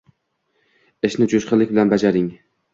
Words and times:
«Ishni 1.11 1.29
jo’shqinlik 1.35 1.77
bilan 1.77 1.95
bajaring 1.95 2.29